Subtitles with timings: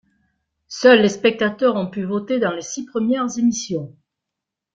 [0.67, 3.95] Seuls les spectateurs ont pu voter dans les six premières émissions.